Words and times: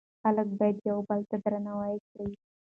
خلک 0.21 0.47
باید 0.59 0.77
یو 0.89 0.99
بل 1.07 1.19
درناوی 1.43 1.95
کړي. 2.09 2.29